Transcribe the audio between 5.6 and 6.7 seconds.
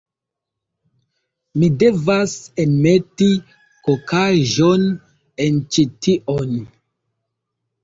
ĉi tion